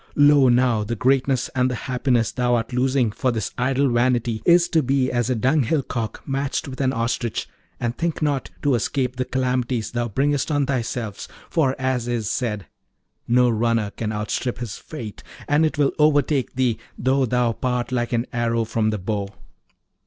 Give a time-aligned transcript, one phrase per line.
[0.15, 4.67] Lo, now, the greatness and the happiness thou art losing for this idle vanity is
[4.67, 7.47] to be as a dunghill cock matched with an ostrich;
[7.79, 12.65] and think not to escape the calamities thou bringest on thyself, for as is said,
[13.27, 18.11] No runner can outstrip his fate; and it will overtake thee, though thou part like
[18.11, 19.29] an arrow from the bow.'